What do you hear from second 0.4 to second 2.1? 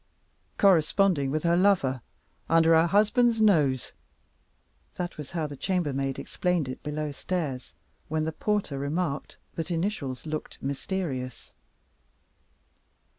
"Corresponding with her lover